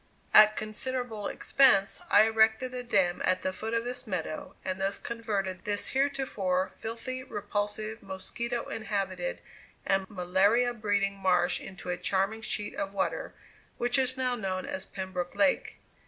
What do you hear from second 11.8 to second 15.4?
a charming sheet of water, which is now known as Pembroke